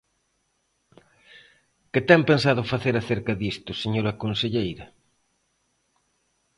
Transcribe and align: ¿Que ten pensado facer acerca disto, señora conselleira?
¿Que 1.91 2.01
ten 2.09 2.21
pensado 2.29 2.69
facer 2.73 2.95
acerca 2.97 3.33
disto, 3.43 3.71
señora 3.83 4.17
conselleira? 4.23 4.85